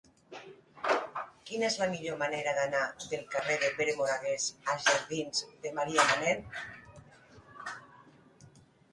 Quina 1.49 1.65
és 1.65 1.75
la 1.81 1.87
millor 1.89 2.15
manera 2.21 2.53
d'anar 2.59 2.79
del 3.11 3.27
carrer 3.35 3.57
de 3.63 3.69
Pere 3.81 3.93
Moragues 3.99 4.47
als 4.73 4.87
jardins 4.87 5.43
de 5.67 5.73
Marià 5.81 6.07
Manent? 6.13 6.57